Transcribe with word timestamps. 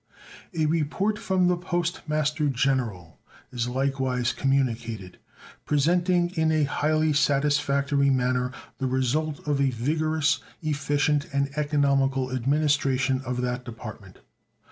A 0.55 0.65
report 0.65 1.19
from 1.19 1.47
the 1.47 1.55
Post 1.55 2.01
Master 2.07 2.47
General 2.47 3.19
is 3.51 3.67
likewise 3.67 4.33
communicated, 4.33 5.19
presenting 5.63 6.31
in 6.31 6.51
a 6.51 6.63
highly 6.63 7.13
satisfactory 7.13 8.09
manner 8.09 8.51
the 8.79 8.87
result 8.87 9.47
of 9.47 9.61
a 9.61 9.69
vigorous, 9.69 10.39
efficient, 10.63 11.27
and 11.31 11.55
economical 11.55 12.31
administration 12.35 13.21
of 13.25 13.41
that 13.41 13.63
Department. 13.63 14.17